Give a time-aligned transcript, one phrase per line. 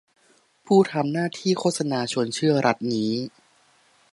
[0.65, 3.11] ผู้ทำหน้าที่โฆษณาชวนเชื่อรัฐนี้